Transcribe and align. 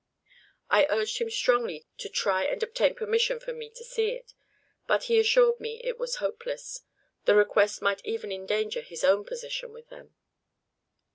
I 0.71 0.87
urged 0.89 1.19
him 1.19 1.29
strongly 1.29 1.85
to 1.99 2.09
try 2.09 2.43
and 2.45 2.63
obtain 2.63 2.95
permission 2.95 3.39
for 3.39 3.53
me 3.53 3.69
to 3.69 3.83
see 3.83 4.13
it, 4.13 4.33
but 4.87 5.03
he 5.03 5.19
assured 5.19 5.59
me 5.59 5.79
it 5.83 5.99
was 5.99 6.15
hopeless, 6.15 6.81
the 7.25 7.35
request 7.35 7.83
might 7.83 8.03
even 8.03 8.31
endanger 8.31 8.81
his 8.81 9.03
own 9.03 9.25
position 9.25 9.71
with 9.73 9.89
them. 9.89 10.15